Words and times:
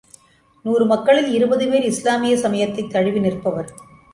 நூறு 0.65 0.85
மக்களில் 0.85 1.29
இருபது 1.31 1.69
பேர் 1.69 1.83
இஸ்லாமிய 1.83 2.37
சமயத்தைத் 2.37 2.89
தழுவி 2.89 3.19
நிற்பவர். 3.19 3.71